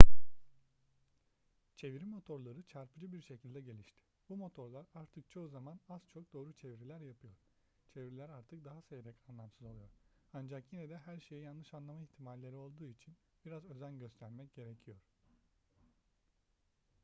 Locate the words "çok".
6.13-6.33